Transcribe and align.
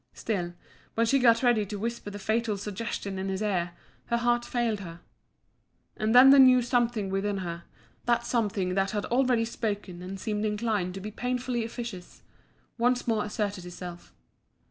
Still, 0.13 0.53
when 0.95 1.05
she 1.05 1.19
got 1.19 1.43
ready 1.43 1.63
to 1.67 1.77
whisper 1.77 2.09
the 2.09 2.17
fatal 2.17 2.57
suggestion 2.57 3.19
in 3.19 3.29
his 3.29 3.43
ear, 3.43 3.73
her 4.07 4.17
heart 4.17 4.43
failed 4.43 4.79
her. 4.79 5.01
And 5.95 6.15
then 6.15 6.31
the 6.31 6.39
new 6.39 6.63
something 6.63 7.11
within 7.11 7.37
her 7.37 7.65
that 8.05 8.25
something 8.25 8.73
that 8.73 8.89
had 8.89 9.05
already 9.05 9.45
spoken 9.45 10.01
and 10.01 10.19
seemed 10.19 10.43
inclined 10.43 10.95
to 10.95 11.01
be 11.01 11.11
painfully 11.11 11.63
officious 11.63 12.23
once 12.79 13.07
more 13.07 13.23
asserted 13.23 13.63
itself. 13.63 14.11